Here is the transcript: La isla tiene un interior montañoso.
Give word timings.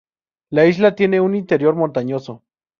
La 0.49 0.65
isla 0.65 0.95
tiene 0.95 1.21
un 1.21 1.35
interior 1.35 1.75
montañoso. 1.75 2.41